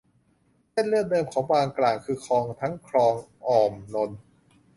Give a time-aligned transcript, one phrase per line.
[0.71, 3.15] เส้นเลือดเดิมของบางกร่างคือคลอง ทั้งคลอง
[3.47, 4.19] อ้อมนนท์